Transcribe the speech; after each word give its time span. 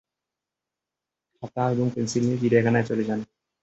খাতা 1.43 1.63
এবং 1.73 1.87
পেনসিল 1.95 2.23
নিয়ে 2.25 2.39
চিড়িয়াখানায় 2.41 2.87
চলে 2.89 3.03
যান। 3.03 3.19